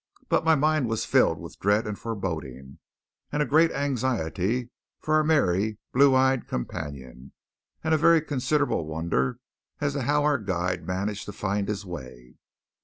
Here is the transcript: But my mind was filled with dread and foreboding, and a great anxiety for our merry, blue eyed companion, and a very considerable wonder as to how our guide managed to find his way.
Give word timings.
But 0.29 0.43
my 0.43 0.55
mind 0.55 0.89
was 0.89 1.05
filled 1.05 1.39
with 1.39 1.59
dread 1.59 1.85
and 1.85 1.95
foreboding, 1.95 2.79
and 3.31 3.43
a 3.43 3.45
great 3.45 3.69
anxiety 3.71 4.71
for 4.99 5.13
our 5.13 5.23
merry, 5.23 5.77
blue 5.93 6.15
eyed 6.15 6.47
companion, 6.47 7.33
and 7.83 7.93
a 7.93 7.99
very 7.99 8.21
considerable 8.21 8.87
wonder 8.87 9.37
as 9.79 9.93
to 9.93 10.01
how 10.01 10.23
our 10.23 10.39
guide 10.39 10.87
managed 10.87 11.25
to 11.25 11.33
find 11.33 11.67
his 11.67 11.85
way. 11.85 12.37